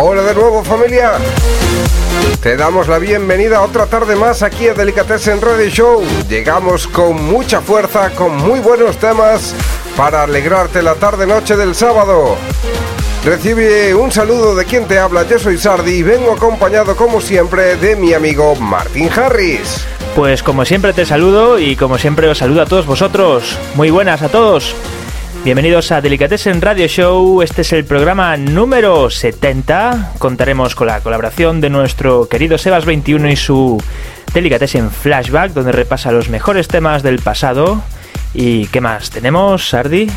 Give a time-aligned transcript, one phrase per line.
[0.00, 1.14] Hola de nuevo familia.
[2.40, 6.04] Te damos la bienvenida otra tarde más aquí a Delicatessen Radio Show.
[6.28, 9.56] Llegamos con mucha fuerza, con muy buenos temas
[9.96, 12.36] para alegrarte la tarde-noche del sábado.
[13.24, 17.74] Recibe un saludo de quien te habla, yo soy Sardi y vengo acompañado como siempre
[17.74, 19.84] de mi amigo Martin Harris.
[20.14, 23.58] Pues como siempre te saludo y como siempre os saludo a todos vosotros.
[23.74, 24.76] Muy buenas a todos.
[25.44, 27.42] Bienvenidos a Delicatessen Radio Show.
[27.42, 30.14] Este es el programa número 70.
[30.18, 33.82] Contaremos con la colaboración de nuestro querido Sebas 21 y su
[34.34, 37.82] Delicatessen Flashback, donde repasa los mejores temas del pasado.
[38.34, 40.10] ¿Y qué más tenemos, Sardi?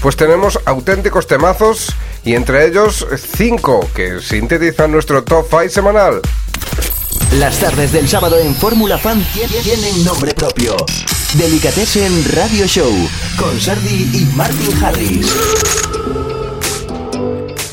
[0.00, 1.92] Pues tenemos auténticos temazos
[2.24, 3.06] y entre ellos
[3.36, 6.20] cinco que sintetizan nuestro top 5 semanal.
[7.32, 10.76] Las tardes del sábado en Fórmula Fan tien- tienen nombre propio.
[11.34, 12.90] Delicatessen Radio Show
[13.36, 15.26] con Sardi y Martin Harris.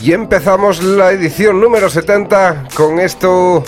[0.02, 3.64] Y empezamos la edición número 70 con esto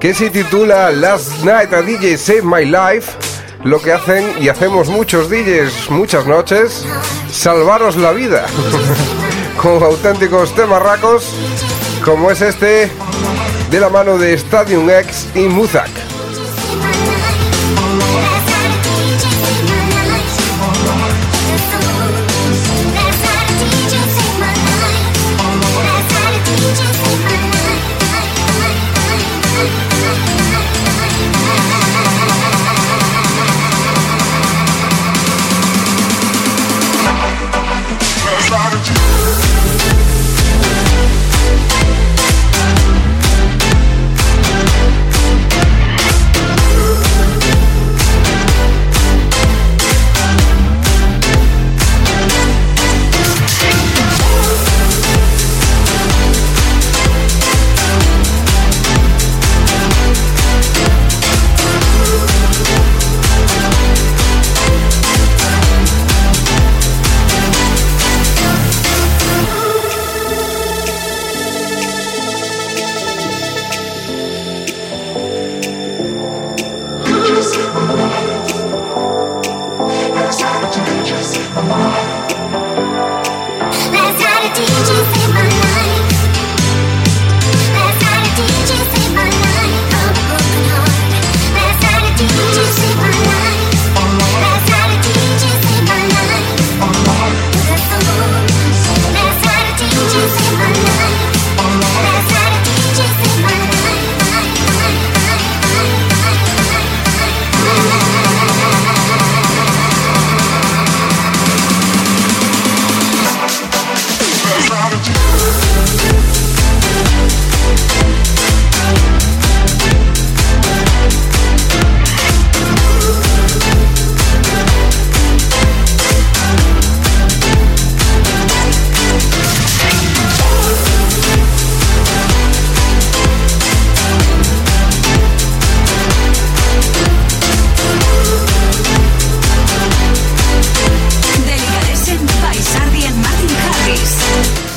[0.00, 3.12] que se titula Last Night a DJ Save My Life.
[3.64, 6.84] Lo que hacen y hacemos muchos DJs muchas noches,
[7.30, 8.46] salvaros la vida.
[9.62, 11.34] con auténticos temarracos
[12.04, 12.90] como es este
[13.70, 16.17] de la mano de Stadium X y Muzak.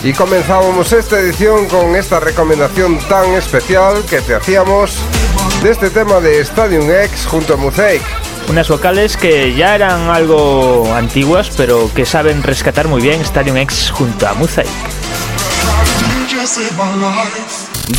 [0.04, 4.96] Y comenzábamos esta edición con esta recomendación tan especial que te hacíamos
[5.62, 8.02] de este tema de Stadium X junto a Muzak.
[8.50, 13.92] Unas vocales que ya eran algo antiguas, pero que saben rescatar muy bien Stadium X
[13.92, 14.66] junto a Muzak.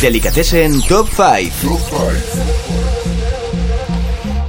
[0.01, 1.79] Delicatessen Top 5.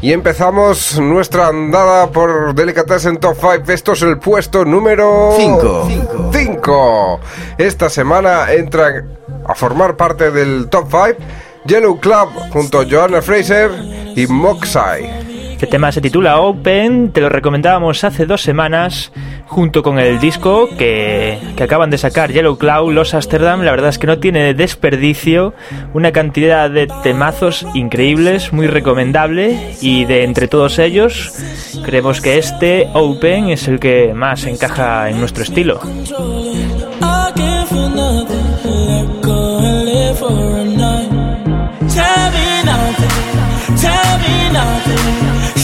[0.03, 3.73] Y empezamos nuestra andada por Delicatessen Top 5.
[3.73, 5.89] Esto es el puesto número Cinco.
[5.89, 6.31] 5.
[7.59, 11.23] Esta semana entran a formar parte del Top 5
[11.67, 13.71] Yellow Club junto a Joanna Fraser
[14.17, 15.24] y Moxai.
[15.55, 19.13] Este tema se titula Open, te lo recomendábamos hace dos semanas
[19.47, 23.91] junto con el disco que, que, acaban de sacar Yellow Cloud, Los Amsterdam, la verdad
[23.91, 25.55] es que no tiene desperdicio,
[25.95, 31.33] una cantidad de temazos increíbles, muy recomendable y de entre todos ellos
[31.85, 35.81] creemos que este Open es el que más encaja en nuestro estilo.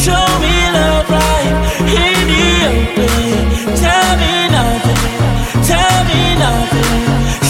[0.04, 1.52] show me love right
[1.84, 3.76] in the open.
[3.76, 5.02] Tell me nothing,
[5.70, 6.96] tell me nothing.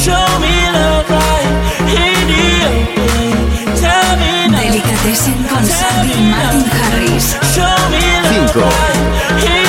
[0.04, 1.50] Show me love right
[2.02, 3.76] in the open.
[3.82, 4.72] Tell me nothing.
[4.72, 7.26] Delicatessen con Sandy Martin Harris.
[7.54, 9.59] Show me love right.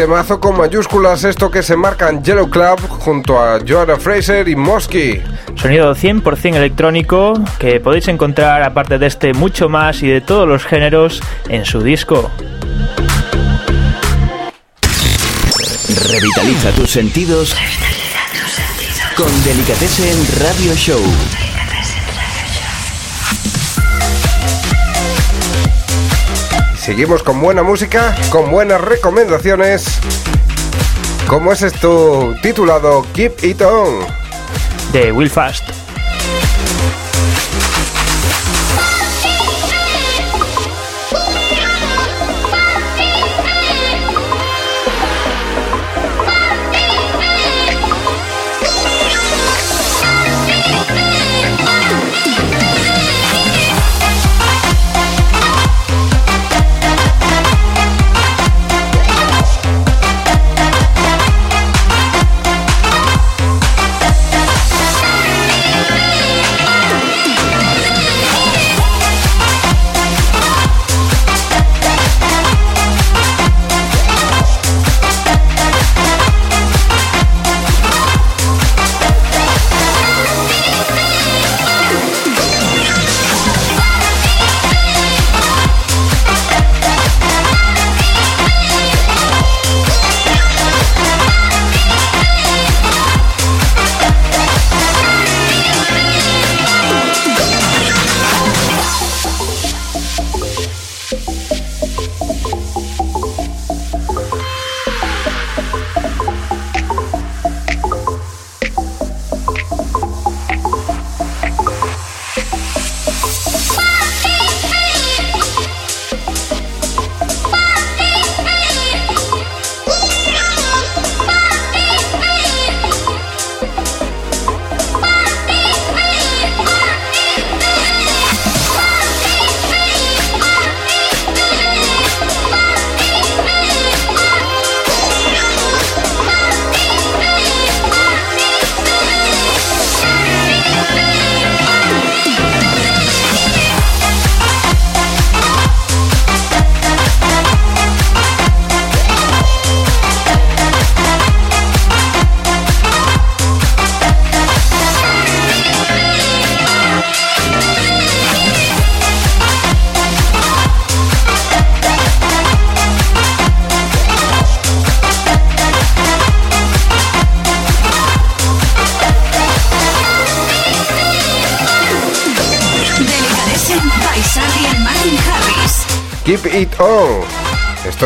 [0.00, 4.56] Temazo con mayúsculas, esto que se marca en Yellow Club junto a Joanna Fraser y
[4.56, 5.20] Mosky.
[5.56, 10.64] Sonido 100% electrónico que podéis encontrar aparte de este mucho más y de todos los
[10.64, 11.20] géneros
[11.50, 12.30] en su disco.
[16.08, 17.54] Revitaliza tus sentidos
[19.18, 21.49] con Delicatessen Radio Show.
[26.90, 30.00] Seguimos con buena música, con buenas recomendaciones.
[31.28, 34.00] ¿Cómo es esto titulado Keep It On?
[34.92, 35.79] De Will Fast.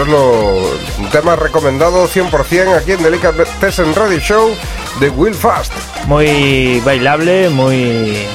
[0.04, 4.54] Esto es lo, un tema recomendado 100% aquí en Delicatessen Radio Show
[5.00, 5.73] de Will Fast.
[6.06, 8.26] Muy bailable, muy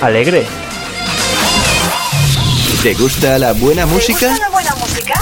[0.00, 0.46] alegre.
[2.82, 4.20] ¿Te gusta la buena música?
[4.20, 5.14] ¿Te gusta la buena música?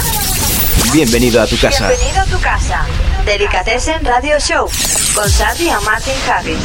[0.92, 1.88] Bienvenido a tu casa.
[1.88, 2.86] Bienvenido a tu casa.
[3.24, 4.68] Delicatessen Radio Show
[5.16, 6.58] con Sandy y Martin Harris.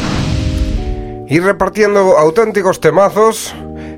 [1.26, 3.52] Y repartiendo auténticos temazos,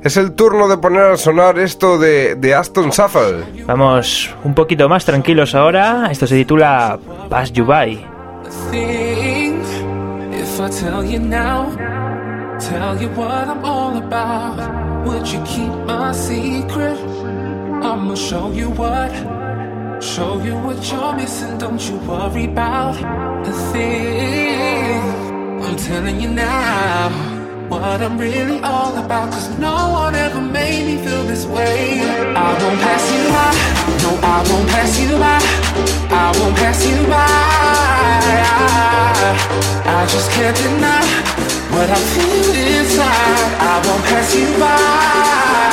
[0.06, 3.64] es el turno de poner a sonar esto de, de Aston Shuffle.
[3.66, 6.08] Vamos un poquito más tranquilos ahora.
[6.10, 6.98] Esto se titula
[7.28, 8.06] Pass You By.
[8.70, 9.62] thing
[10.32, 11.75] if I tell you now?
[12.60, 15.06] Tell you what I'm all about.
[15.06, 16.98] Would you keep my secret?
[17.82, 19.12] I'ma show you what.
[20.00, 21.58] Show you what you're missing.
[21.58, 22.94] Don't you worry about
[23.44, 25.02] the thing.
[25.64, 27.35] I'm telling you now
[27.68, 29.32] what I'm really all about.
[29.32, 32.00] Cause no one ever made me feel this way.
[32.35, 33.52] I won't pass you by.
[34.02, 35.40] No, I won't pass you by.
[36.14, 37.26] I won't pass you by.
[39.99, 41.04] I just can't deny
[41.75, 43.50] what I feel inside.
[43.61, 45.65] I won't pass you by.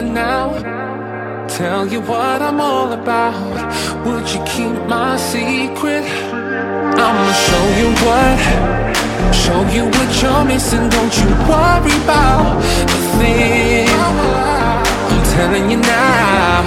[0.00, 3.34] You now, tell you what I'm all about,
[4.06, 6.04] would you keep my secret?
[7.04, 8.38] I'ma show you what,
[9.34, 10.88] show you what you're missing.
[10.88, 13.88] Don't you worry about a thing.
[15.10, 16.62] I'm telling you now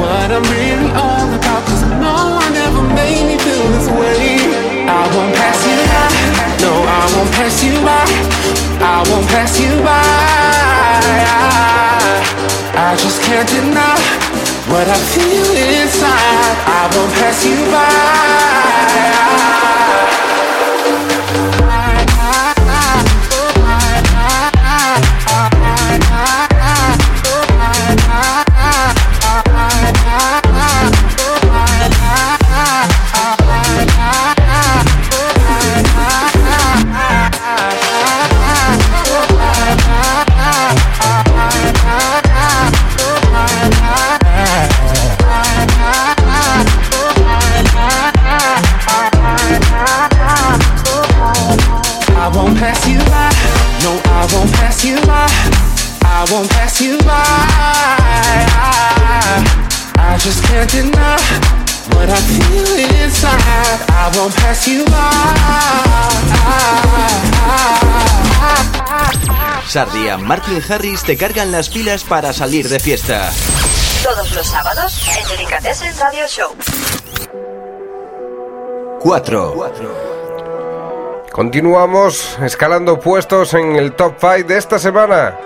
[0.00, 1.62] what I'm really all about.
[1.68, 4.38] Cause no one ever made me feel this way.
[4.88, 6.08] I won't pass you by.
[6.64, 8.04] No, I won't pass you by.
[8.80, 11.04] I won't pass you by.
[12.76, 13.94] I just can't deny
[14.66, 15.46] what I feel
[15.78, 16.56] inside.
[16.66, 19.83] I won't pass you by.
[69.74, 69.86] By.
[69.86, 73.30] Sardi y Martin Harris te cargan las pilas para salir de fiesta.
[74.02, 76.50] Todos los sábados en Delicatessen Radio Show.
[79.00, 79.72] 4.
[81.32, 85.36] Continuamos escalando puestos en el top 5 de esta semana.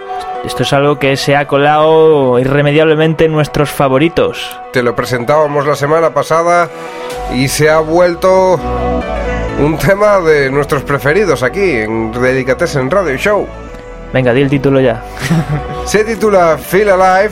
[0.45, 4.55] Esto es algo que se ha colado irremediablemente en nuestros favoritos.
[4.73, 6.69] Te lo presentábamos la semana pasada
[7.35, 8.61] y se ha vuelto
[9.59, 13.68] un tema de nuestros preferidos aquí en Delicatessen Radio Show.
[14.13, 15.03] Venga, di el título ya.
[15.85, 17.31] Se titula Feel Alive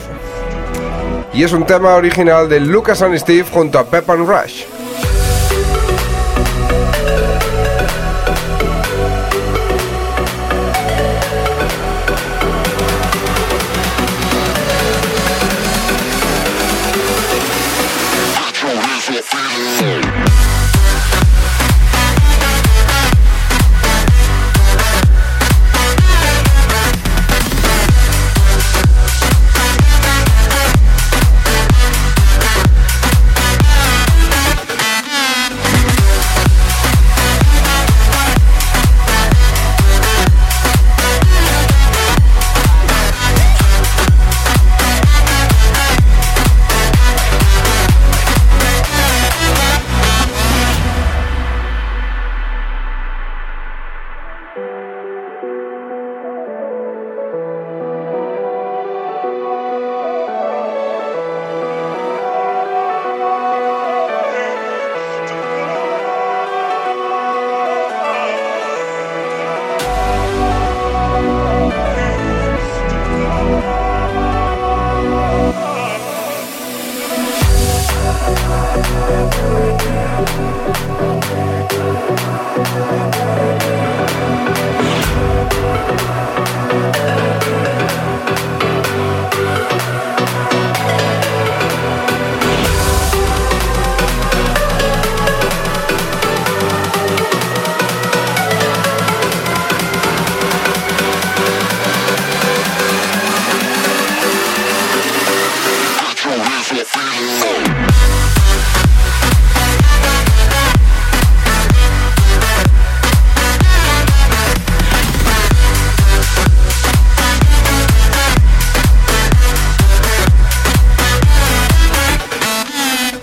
[1.33, 4.63] y es un tema original de Lucas and Steve junto a Pep and Rush.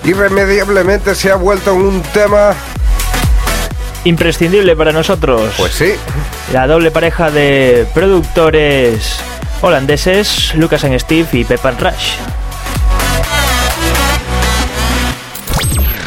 [0.05, 2.55] Irremediablemente se ha vuelto un tema,
[4.05, 5.55] Imprescindible para nosotros.
[5.57, 5.95] pues sí,
[6.53, 9.17] La doble pareja de productores
[9.63, 12.17] holandeses, Lucas and Steve y Peppan Rush.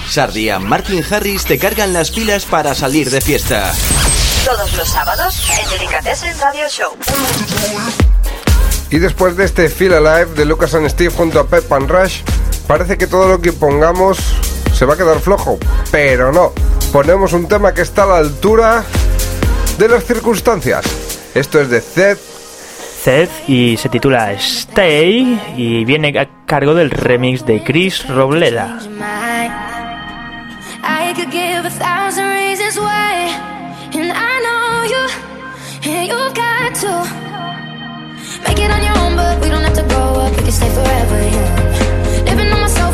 [0.10, 3.74] Sardi y Martin Harris te cargan las pilas para salir de fiesta.
[4.46, 6.96] Todos los sábados en Delicatessen Radio Show.
[8.90, 12.22] Y después de este Feel Alive de Lucas and Steve junto a Pep and Rush,
[12.68, 14.18] parece que todo lo que pongamos
[14.74, 15.58] se va a quedar flojo.
[15.92, 16.52] Pero no,
[16.92, 18.84] ponemos un tema que está a la altura
[19.78, 20.86] de las circunstancias.
[21.34, 22.18] Esto es de Zed
[23.04, 28.80] Zed y se titula Stay y viene a cargo del remix de Chris Robleda.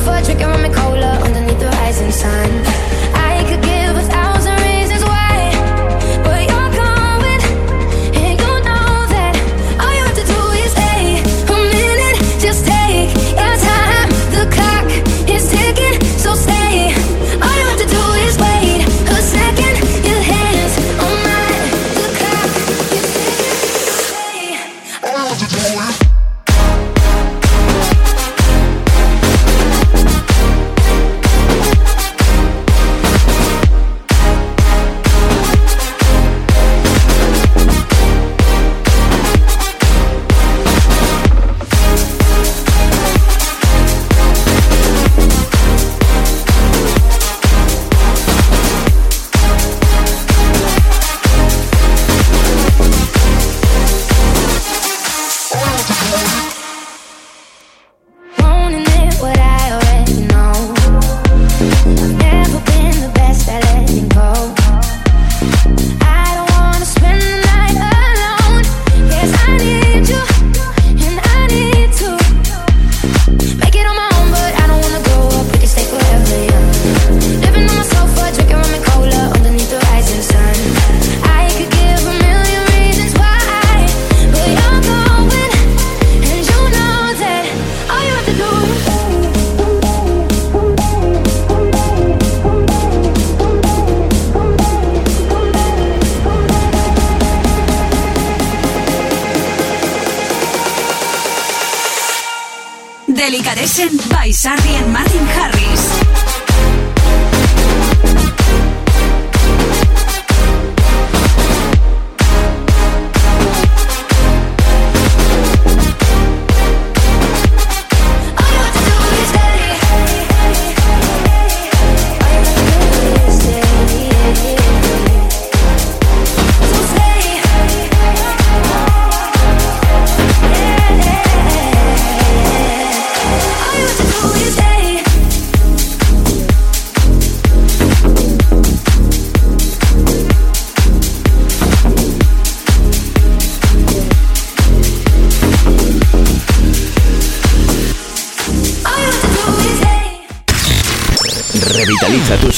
[0.04, 2.93] for a drink and rum and cola underneath the rising sun.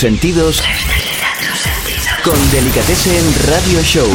[0.06, 0.62] Sentidos
[2.24, 4.08] con en Radio Show.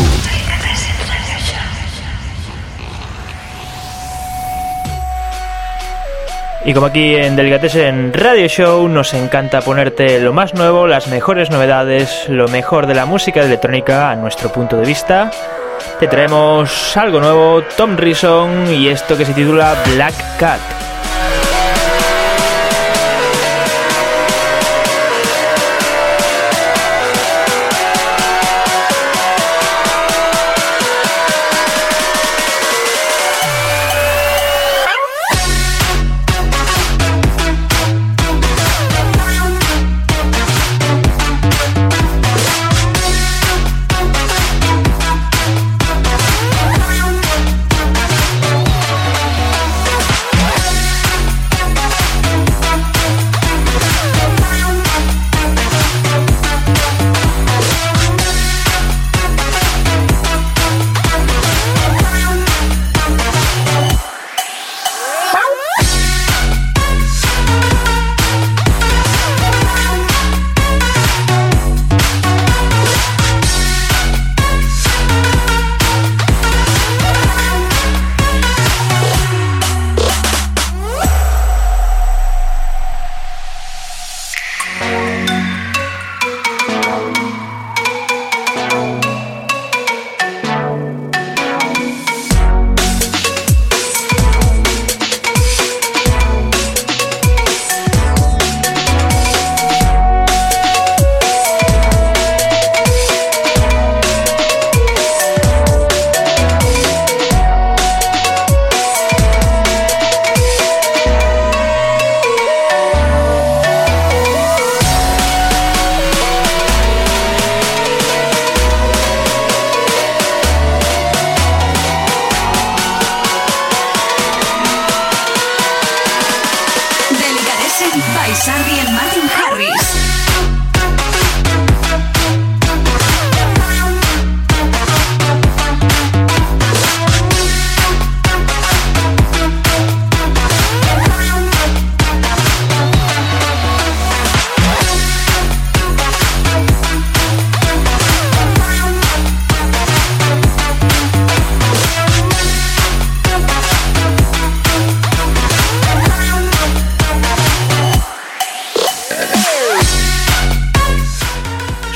[6.64, 11.50] Y como aquí en en Radio Show nos encanta ponerte lo más nuevo, las mejores
[11.50, 15.32] novedades, lo mejor de la música electrónica a nuestro punto de vista,
[15.98, 20.79] te traemos algo nuevo, Tom Rison y esto que se titula Black Cat.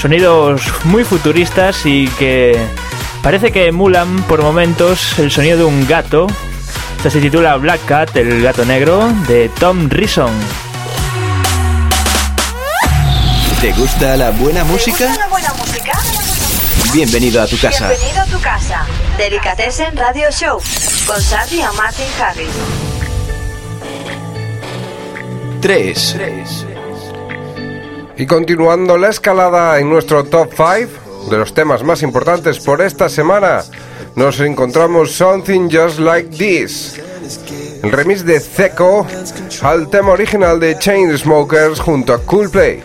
[0.04, 2.62] Sonidos muy futuristas y que
[3.22, 6.26] parece que emulan por momentos el sonido de un gato.
[6.98, 10.30] Esta se titula Black Cat, el gato negro, de Tom Rison.
[13.62, 15.06] ¿Te gusta la buena música?
[15.16, 15.92] la buena música?
[16.92, 17.88] Bienvenido a tu casa.
[17.88, 18.86] Bienvenido a tu casa.
[19.16, 20.60] Delicatessen Radio Show
[21.06, 22.50] con Sandy y Martin Harris.
[25.62, 26.63] 3.
[28.16, 33.08] Y continuando la escalada en nuestro top 5 de los temas más importantes por esta
[33.08, 33.64] semana,
[34.14, 37.00] nos encontramos Something Just Like This.
[37.82, 39.06] El remix de Zeco
[39.62, 42.82] al tema original de Chainsmokers junto a Coolplay.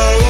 [0.00, 0.27] Really,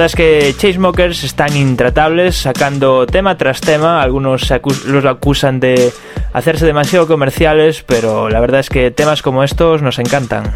[0.00, 4.00] verdad es que Chainsmokers están intratables, sacando tema tras tema.
[4.00, 4.50] Algunos
[4.86, 5.92] los acusan de
[6.32, 10.54] hacerse demasiado comerciales, pero la verdad es que temas como estos nos encantan.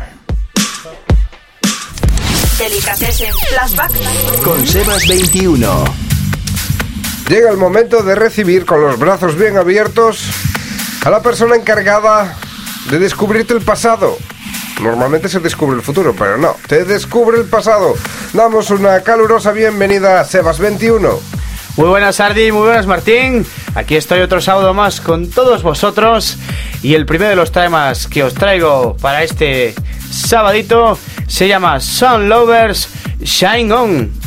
[2.59, 3.93] Delicatessen Flashback.
[4.43, 5.85] Con Sebas 21.
[7.29, 10.25] Llega el momento de recibir con los brazos bien abiertos
[11.05, 12.35] a la persona encargada
[12.89, 14.17] de descubrirte el pasado.
[14.83, 17.95] Normalmente se descubre el futuro, pero no, te descubre el pasado.
[18.33, 21.19] Damos una calurosa bienvenida a Sebas21.
[21.77, 23.47] Muy buenas Ardi, muy buenas Martín.
[23.75, 26.39] Aquí estoy otro sábado más con todos vosotros
[26.83, 29.75] y el primero de los temas que os traigo para este
[30.11, 32.89] sabadito se llama Sun Lovers
[33.21, 34.24] Shine On.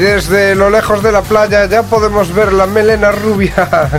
[0.00, 3.54] Desde lo lejos de la playa ya podemos ver la melena rubia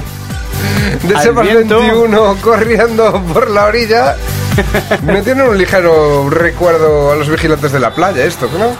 [1.04, 1.80] de Sebas viento.
[1.80, 4.16] 21 corriendo por la orilla.
[5.04, 8.76] Me tiene un ligero recuerdo a los vigilantes de la playa esto, ¿no?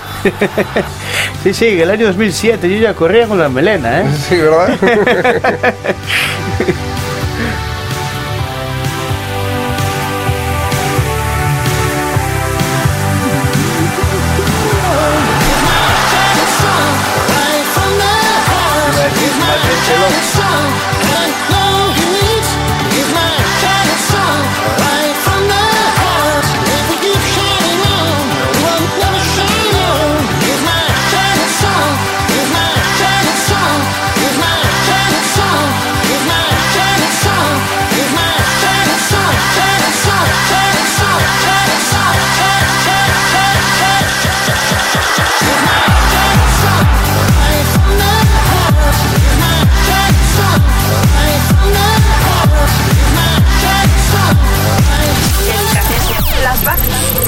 [1.44, 4.06] Sí, sí, el año 2007 yo ya corría con la melena, ¿eh?
[4.28, 4.78] Sí, ¿verdad?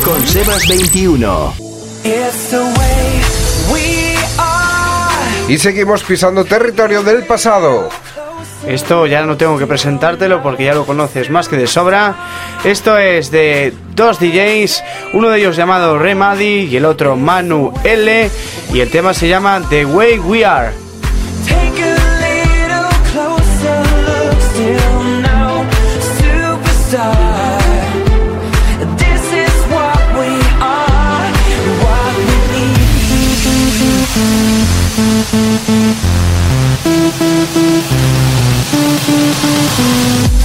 [0.04, 1.54] Con Sebas 21.
[2.04, 3.22] It's the way
[3.72, 5.52] we are.
[5.52, 7.90] Y seguimos pisando territorio del pasado.
[8.68, 12.16] Esto ya no tengo que presentártelo porque ya lo conoces más que de sobra.
[12.66, 18.30] Esto es de dos DJs, uno de ellos llamado Remadi y el otro Manu L.
[18.74, 20.74] Y el tema se llama The Way We Are.
[21.48, 21.94] Take
[35.34, 35.98] Thank
[40.38, 40.43] you.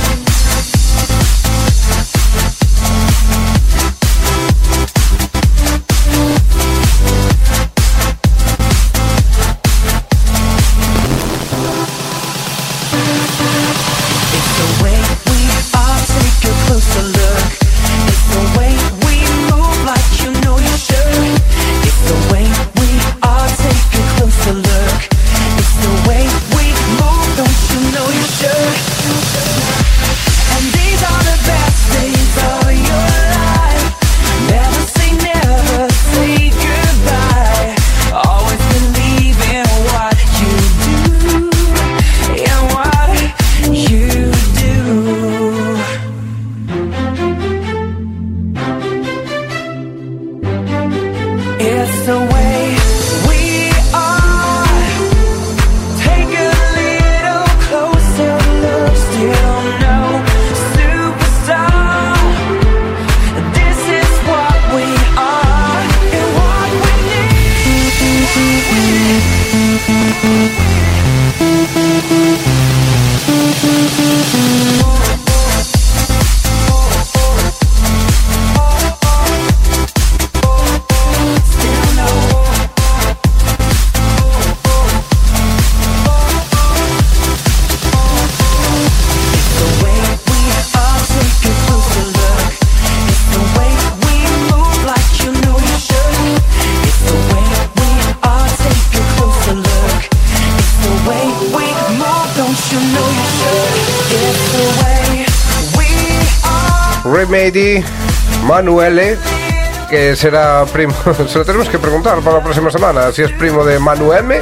[110.18, 110.94] Será primo.
[111.28, 113.12] Se lo tenemos que preguntar para la próxima semana.
[113.12, 114.40] Si es primo de Manu M.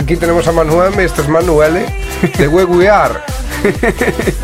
[0.00, 1.86] Aquí tenemos a Manu M, este es Manuele,
[2.36, 3.20] de Where We Are.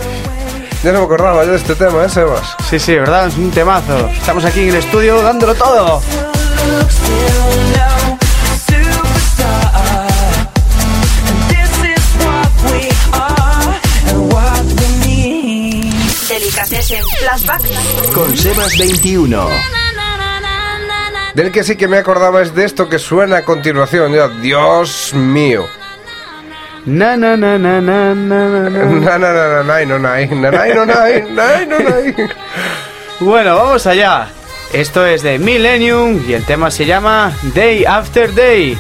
[0.85, 2.57] Ya no me acordaba yo de este tema, ¿eh, Sebas?
[2.69, 3.29] Sí, sí, ¿verdad?
[3.29, 4.09] Es un temazo.
[4.09, 6.03] Estamos aquí en el estudio dándolo todo.
[12.69, 13.03] We we.
[16.29, 17.63] Delicatessen Flashback.
[18.13, 19.82] Con Sebas 21.
[21.35, 24.13] Del que sí que me acordaba es de esto que suena a continuación.
[24.13, 25.67] Ya, Dios mío.
[26.85, 28.85] Na na na na na na na, na.
[28.85, 30.05] Na, na, na, no, no.
[33.21, 34.29] Bueno, vamos allá.
[34.73, 38.77] Esto es de Millennium y el tema se llama Day After Day.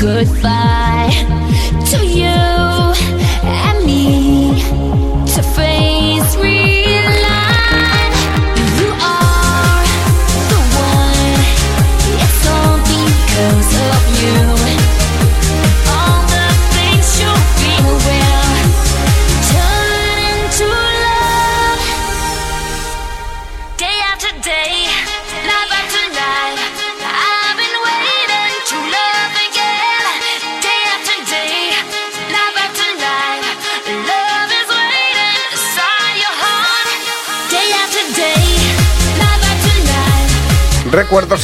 [0.00, 0.59] Say goodbye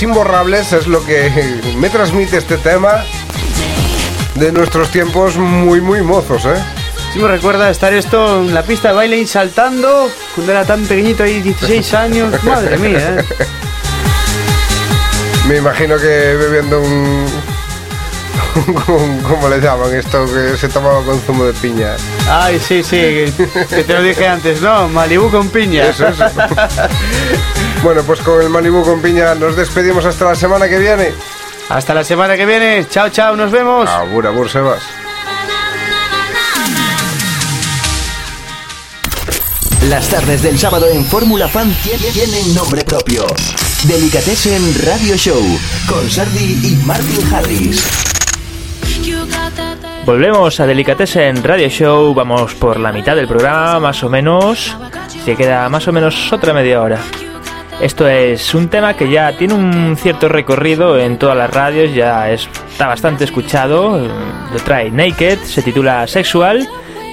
[0.02, 1.30] imborrables es lo que
[1.78, 3.04] me transmite este tema
[4.34, 6.62] de nuestros tiempos muy, muy mozos, ¿eh?
[7.12, 10.84] Sí me recuerda estar esto en la pista de baile y saltando cuando era tan
[10.86, 12.44] pequeñito ahí, 16 años.
[12.44, 13.24] Madre mía, ¿eh?
[15.48, 16.06] Me imagino que
[16.38, 17.26] bebiendo un...
[18.88, 21.92] un- ¿Cómo le llaman esto que se tomaba con zumo de piña?
[22.28, 23.32] Ay, sí, sí, que
[23.70, 24.88] que te lo dije antes, ¿no?
[24.88, 25.86] Malibú con piña.
[25.86, 26.24] Eso, eso.
[27.82, 31.12] Bueno, pues con el Malibu con piña nos despedimos hasta la semana que viene.
[31.68, 32.86] Hasta la semana que viene.
[32.90, 33.88] Chao, chao, nos vemos.
[33.88, 34.82] Abur, abur, Sebas.
[39.88, 43.24] Las tardes del sábado en Fórmula Fan tie- tienen nombre propio.
[43.84, 45.40] Delicatessen Radio Show
[45.88, 47.84] con Sardi y Martin Harris.
[50.04, 54.76] Volvemos a Delicatessen Radio Show, vamos por la mitad del programa, más o menos.
[55.24, 56.98] Se queda más o menos otra media hora.
[57.80, 62.30] Esto es un tema que ya tiene un cierto recorrido en todas las radios, ya
[62.30, 63.98] es- está bastante escuchado.
[63.98, 66.66] Lo trae Naked, se titula Sexual,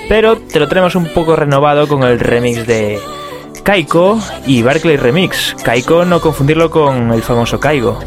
[0.07, 2.97] pero te lo tenemos un poco renovado con el remix de
[3.63, 5.53] Kaiko y Barclay Remix.
[5.63, 7.99] Kaiko no confundirlo con el famoso Kaigo.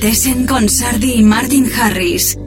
[0.00, 2.38] Delicatessen con Sardi y Martin Harris.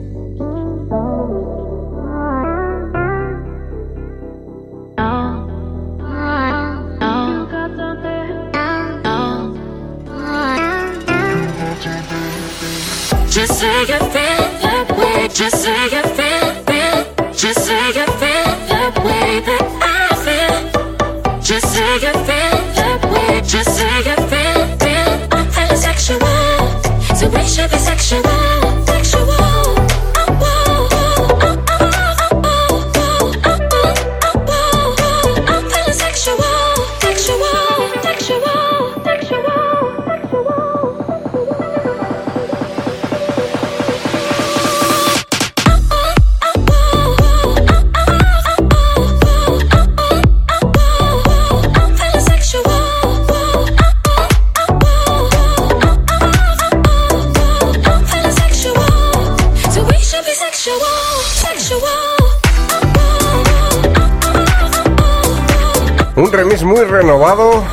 [66.64, 67.64] Muy renovado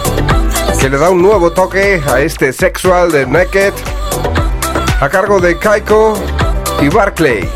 [0.79, 3.73] que le da un nuevo toque a este sexual de Naked
[4.99, 6.17] a cargo de Kaiko
[6.81, 7.47] y Barclay.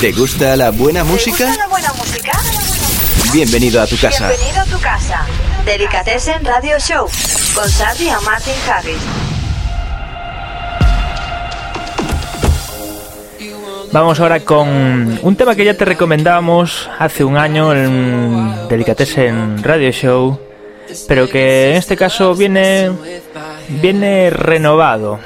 [0.00, 1.67] ¿Te gusta la buena música?
[3.32, 4.28] Bienvenido a tu casa.
[4.28, 5.26] Bienvenido a tu casa.
[5.66, 7.06] Delicatessen Radio Show
[7.54, 8.96] con Martin Harris.
[13.92, 19.92] Vamos ahora con un tema que ya te recomendamos hace un año en Delicatessen Radio
[19.92, 20.40] Show,
[21.06, 22.90] pero que en este caso viene
[23.68, 25.20] viene renovado.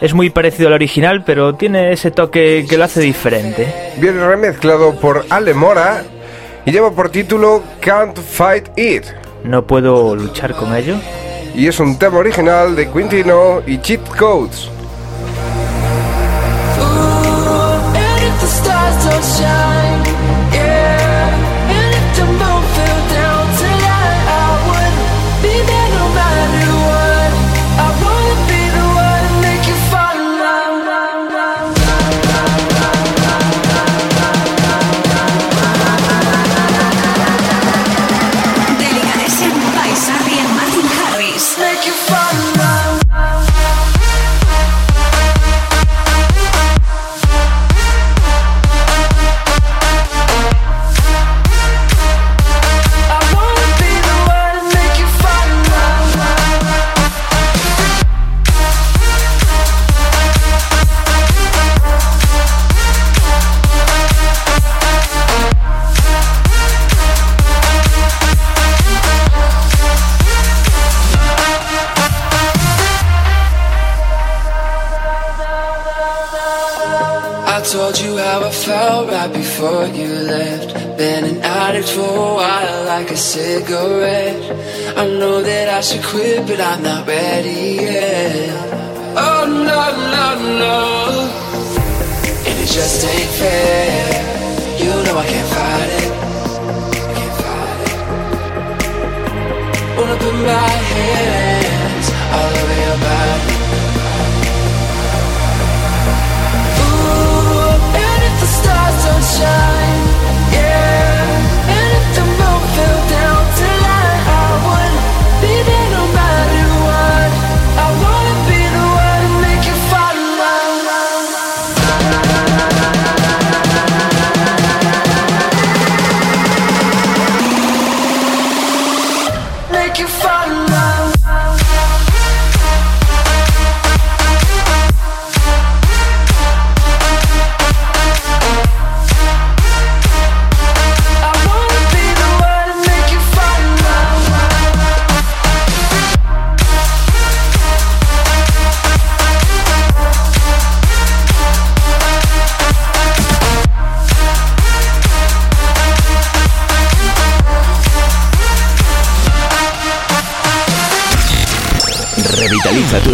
[0.00, 3.92] Es muy parecido al original, pero tiene ese toque que lo hace diferente.
[3.98, 6.02] Viene remezclado por Ale Mora
[6.66, 9.04] y lleva por título Can't Fight It.
[9.44, 10.96] No puedo luchar con ello.
[11.54, 14.68] Y es un tema original de Quintino y Cheat Codes.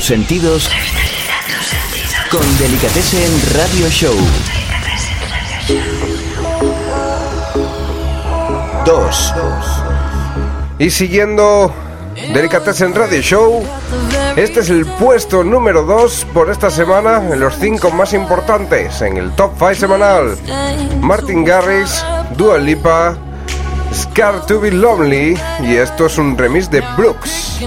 [0.02, 0.68] sentidos
[2.28, 4.14] con Delicatessen Radio Show.
[8.84, 9.34] 2.
[10.78, 11.72] Y siguiendo
[12.34, 13.62] Delicatessen Radio Show,
[14.34, 19.18] este es el puesto número 2 por esta semana en los 5 más importantes en
[19.18, 20.36] el top 5 semanal.
[21.00, 22.04] Martin Garrix,
[22.36, 23.16] Dua Lipa,
[23.94, 27.60] Scar to be Lonely y esto es un remix de Brooks.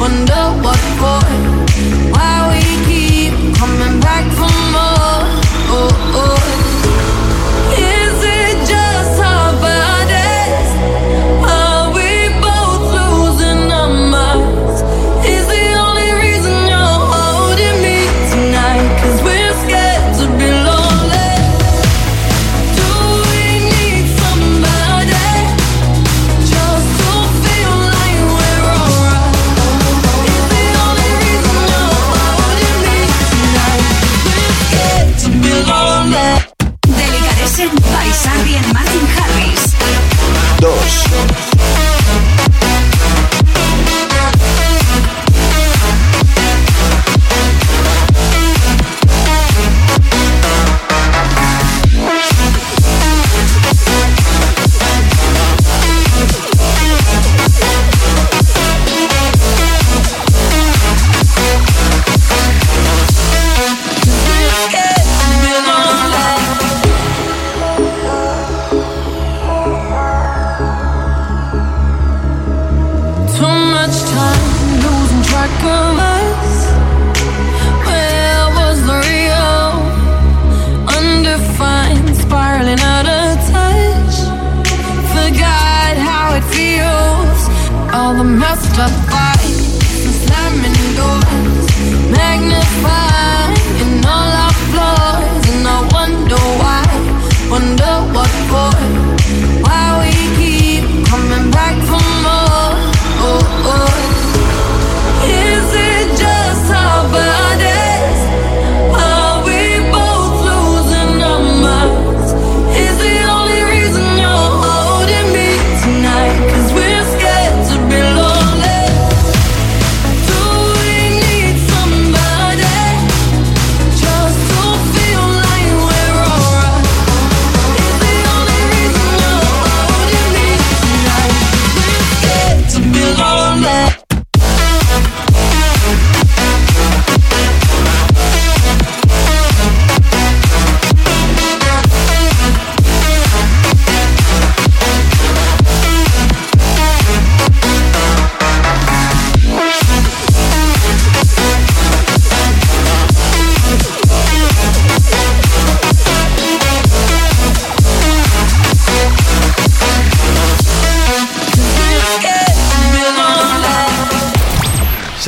[0.00, 0.87] wonder what
[88.78, 89.07] drop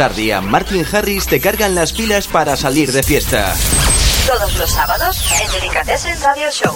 [0.01, 3.55] y Martin Harris te cargan las pilas para salir de fiesta.
[4.27, 6.75] Todos los sábados en Delicatessen Radio Show.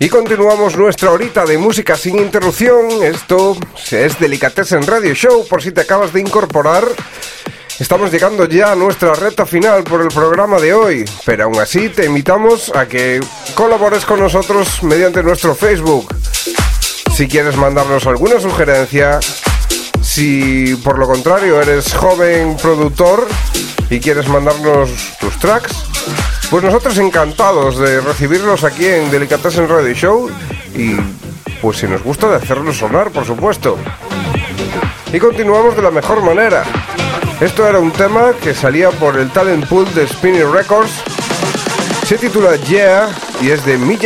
[0.00, 3.04] Y continuamos nuestra horita de música sin interrupción.
[3.04, 3.56] Esto
[3.92, 6.88] es Delicatessen Radio Show, por si te acabas de incorporar.
[7.78, 11.88] Estamos llegando ya a nuestra recta final por el programa de hoy, pero aún así
[11.88, 13.20] te invitamos a que
[13.54, 16.12] colabores con nosotros mediante nuestro Facebook.
[17.14, 19.20] Si quieres mandarnos alguna sugerencia,
[20.18, 23.24] si por lo contrario eres joven productor
[23.88, 24.90] y quieres mandarnos
[25.20, 25.70] tus tracks,
[26.50, 30.28] pues nosotros encantados de recibirlos aquí en Delicatessen Radio Show
[30.74, 30.96] y
[31.62, 33.78] pues si nos gusta de hacerlos sonar, por supuesto.
[35.12, 36.64] Y continuamos de la mejor manera.
[37.40, 40.90] Esto era un tema que salía por el talent pool de Spinning Records.
[42.08, 43.08] Se titula Yeah
[43.40, 43.96] y es de Me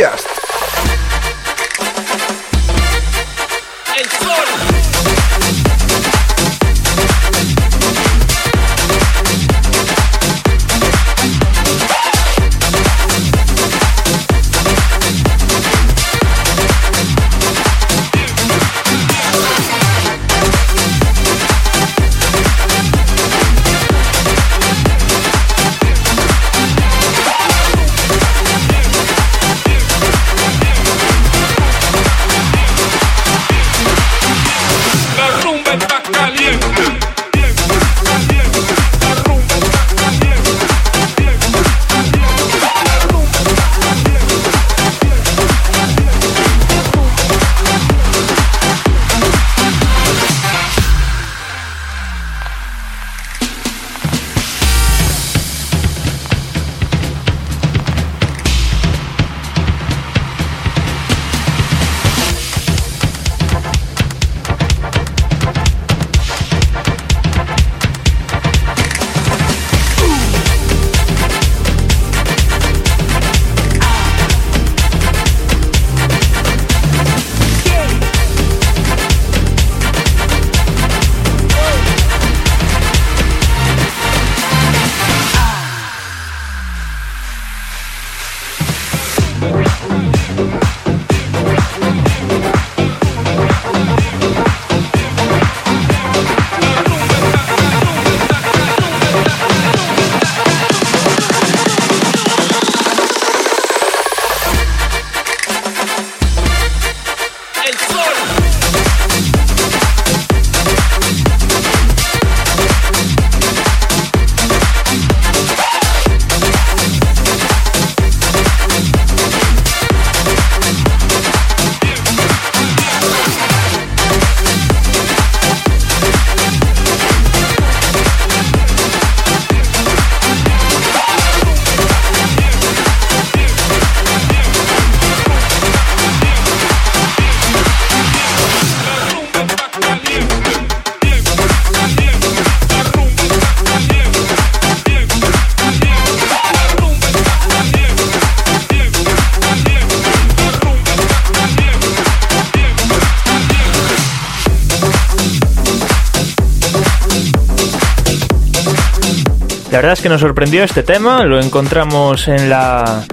[160.03, 163.05] que nos sorprendió este tema, lo encontramos en la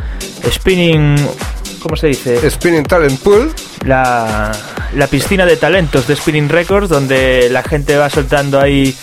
[0.50, 1.14] Spinning...
[1.78, 2.50] ¿Cómo se dice?
[2.50, 3.54] Spinning Talent Pool.
[3.86, 4.50] La,
[4.96, 8.94] la piscina de talentos de Spinning Records, donde la gente va soltando ahí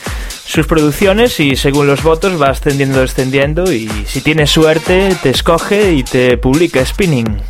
[0.45, 5.93] sus producciones y según los votos va ascendiendo, descendiendo y si tienes suerte te escoge
[5.93, 7.41] y te publica Spinning.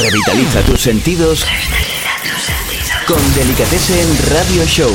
[0.00, 1.46] Revitaliza tus sentidos
[3.06, 4.90] con Delicatessen Radio Show.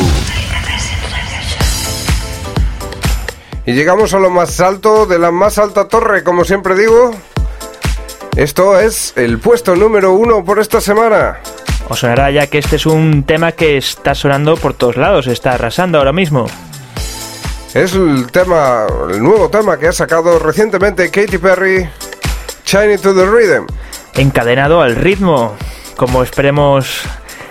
[3.66, 7.12] Y llegamos a lo más alto de la más alta torre, como siempre digo.
[8.36, 11.40] Esto es el puesto número uno por esta semana.
[11.90, 15.52] Os sonará ya que este es un tema que está sonando por todos lados, está
[15.52, 16.46] arrasando ahora mismo.
[17.74, 21.90] Es el tema, el nuevo tema que ha sacado recientemente Katy Perry,
[22.66, 23.68] Shiny to the Rhythm.
[24.16, 25.56] Encadenado al ritmo,
[25.96, 27.04] como esperemos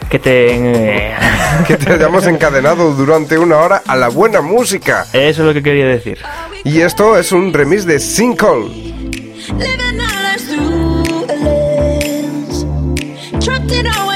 [0.09, 1.15] que te...
[1.67, 5.07] Que te hayamos encadenado durante una hora a la buena música.
[5.13, 6.19] Eso es lo que quería decir.
[6.63, 8.69] Y esto es un remix de Sinkhole.
[8.69, 12.67] Living our lives through a lens.
[13.45, 14.08] Trapped in our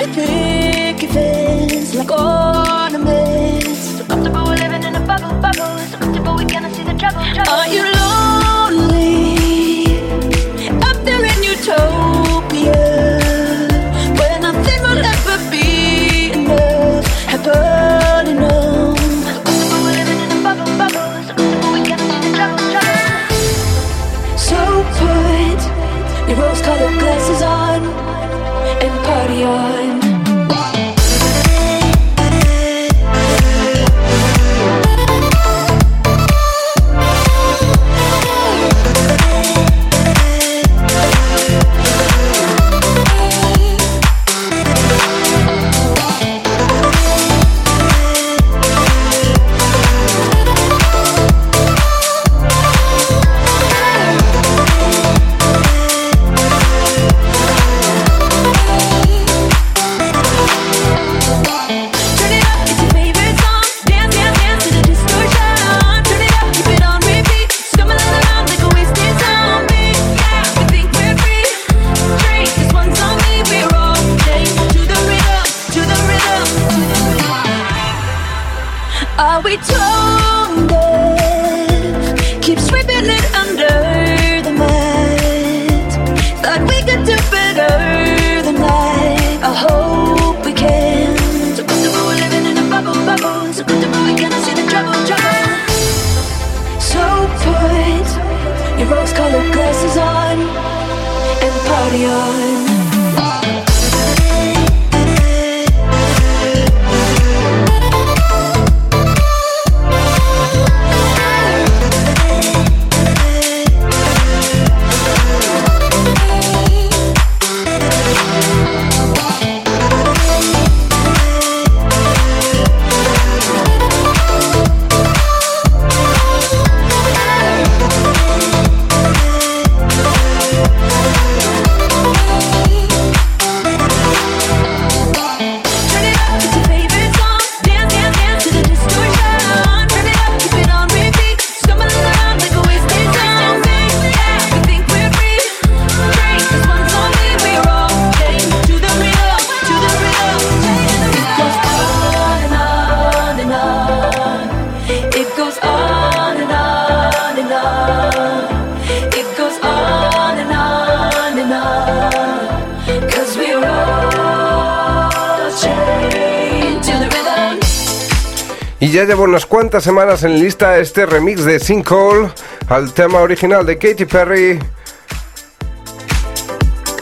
[169.72, 172.28] cuantas semanas en lista este remix de Sinkhole
[172.68, 174.58] al tema original de Katy Perry.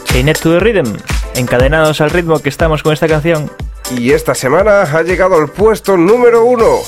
[0.05, 0.95] Chained to the Rhythm,
[1.35, 3.51] encadenados al ritmo que estamos con esta canción.
[3.97, 6.79] Y esta semana ha llegado al puesto número uno.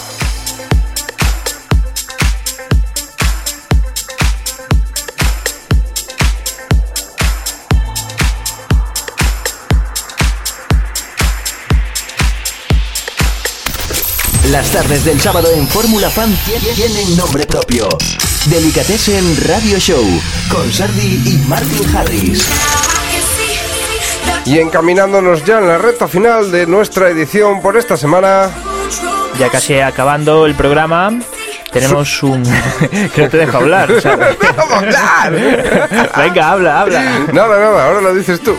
[14.54, 17.90] Las tardes del sábado en Fórmula Fan tie- tienen nombre propio.
[18.46, 20.04] Delicatessen Radio Show
[20.50, 22.48] con Sardi y Martin Harris.
[24.46, 28.52] Y encaminándonos ya en la recta final de nuestra edición por esta semana.
[29.40, 31.12] Ya casi acabando el programa,
[31.74, 32.44] tenemos un...
[33.16, 33.90] que no te dejo hablar.
[34.00, 34.16] sea,
[36.18, 37.02] Venga, habla, habla.
[37.34, 38.56] Nada, nada, ahora lo dices tú.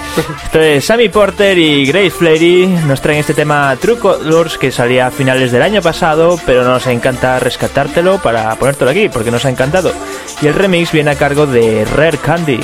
[0.46, 5.10] Entonces, Sammy Porter y Grace Flaherty nos traen este tema True Colors que salía a
[5.10, 9.92] finales del año pasado, pero nos encanta rescatártelo para ponértelo aquí, porque nos ha encantado.
[10.42, 12.60] Y el remix viene a cargo de Rare Candy.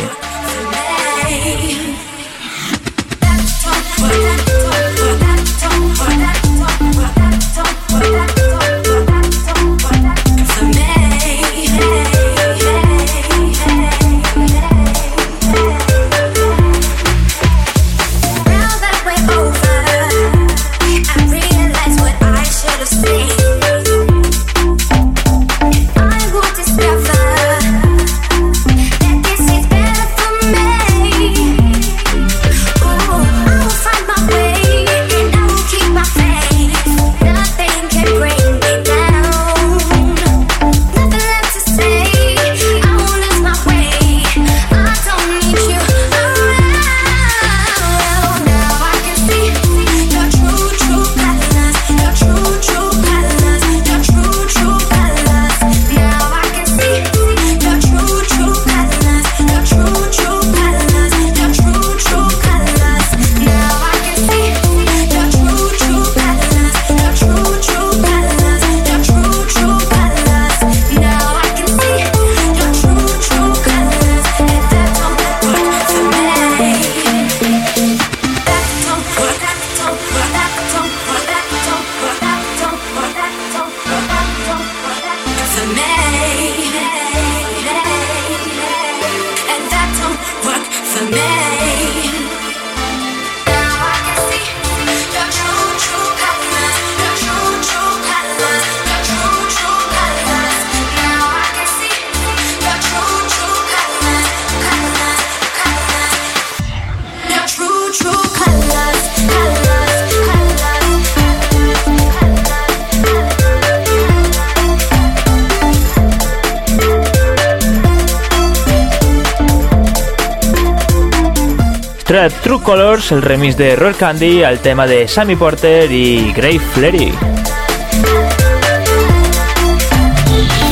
[123.10, 127.12] El remix de Roll Candy al tema de Sammy Porter y Grave Flery.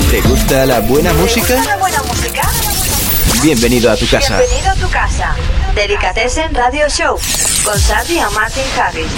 [0.09, 1.55] ¿Te gusta la buena música?
[1.61, 2.43] ¿Una buena música?
[3.43, 4.39] Bienvenido a tu casa.
[4.39, 5.35] Bienvenido a tu casa.
[5.75, 7.19] Delicatessen Radio Show
[7.65, 9.13] con Sandy y Martin Harris.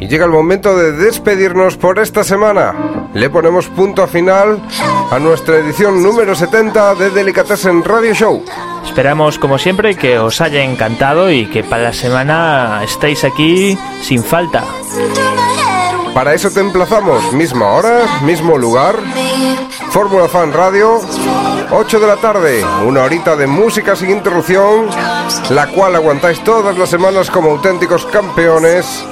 [0.00, 2.74] Y llega el momento de despedirnos por esta semana.
[3.12, 4.62] Le ponemos punto final
[5.10, 8.44] a nuestra edición número 70 de Delicatessen Radio Show.
[8.98, 14.24] Esperamos, como siempre, que os haya encantado y que para la semana estéis aquí sin
[14.24, 14.64] falta.
[16.12, 18.96] Para eso te emplazamos, misma hora, mismo lugar,
[19.90, 21.00] Fórmula Fan Radio,
[21.70, 24.88] 8 de la tarde, una horita de música sin interrupción,
[25.50, 29.06] la cual aguantáis todas las semanas como auténticos campeones.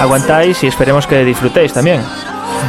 [0.00, 2.00] Aguantáis y esperemos que disfrutéis también.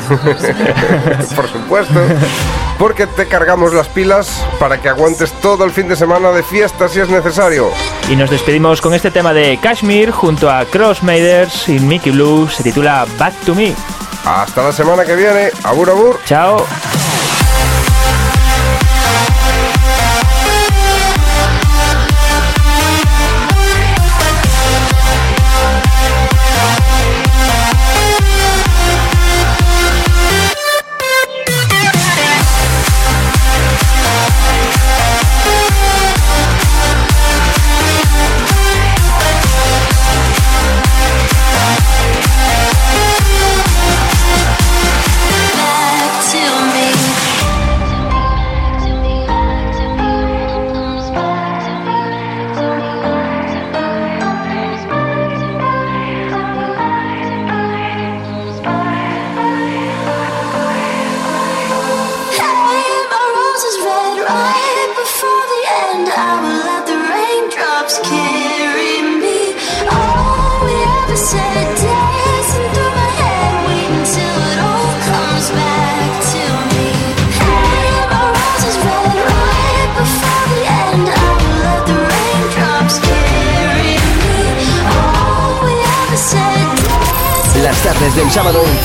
[1.36, 1.94] Por supuesto,
[2.78, 6.88] porque te cargamos las pilas para que aguantes todo el fin de semana de fiesta
[6.88, 7.70] si es necesario.
[8.10, 12.48] Y nos despedimos con este tema de Kashmir junto a Crossmaders y Mickey Blue.
[12.50, 13.74] Se titula Back to Me.
[14.26, 16.20] Hasta la semana que viene, abur abur.
[16.26, 16.66] Chao.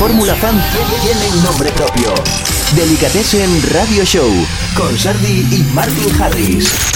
[0.02, 0.60] Fórmula Fan
[1.00, 2.12] tienen nombre propio.
[2.74, 4.28] Delicatessen Radio Show
[4.74, 6.91] con Sardi y Martin Harris.